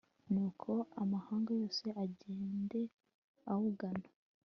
nuko 0.31 0.71
amahanga 1.01 1.49
yose 1.61 1.85
agende 2.03 2.81
awugana 3.51 4.07